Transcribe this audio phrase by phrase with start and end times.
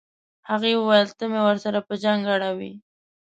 [0.49, 2.71] هغه وویل ته مې ورسره په جنګ اړوې.